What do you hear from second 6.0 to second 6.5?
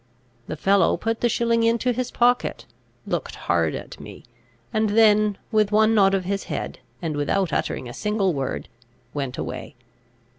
of his